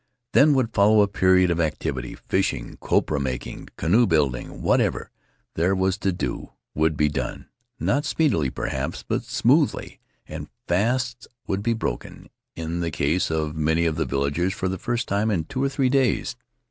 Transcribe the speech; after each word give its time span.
Then 0.33 0.55
would 0.55 0.73
follow 0.73 1.01
a 1.03 1.07
period 1.07 1.51
of 1.51 1.59
activity— 1.61 2.15
fishing, 2.27 2.75
copra 2.81 3.19
making, 3.19 3.67
canoe 3.77 4.07
building, 4.07 4.63
what 4.63 4.81
ever 4.81 5.11
there 5.53 5.75
was 5.75 5.95
to 5.99 6.11
do 6.11 6.53
would 6.73 6.97
be 6.97 7.07
done, 7.07 7.49
not 7.79 8.05
speedily, 8.05 8.49
perhaps, 8.49 9.03
but 9.03 9.23
smoothly, 9.23 9.99
and 10.25 10.49
fasts 10.67 11.27
would 11.45 11.61
be 11.61 11.73
broken— 11.73 12.31
in 12.55 12.79
the 12.79 12.89
case 12.89 13.29
of 13.29 13.55
many 13.55 13.85
of 13.85 13.95
the 13.95 14.05
villagers 14.05 14.55
for 14.55 14.67
the 14.67 14.79
first 14.79 15.07
time 15.07 15.29
in 15.29 15.43
two 15.45 15.63
or 15.63 15.69
three 15.69 15.87
days. 15.89 16.35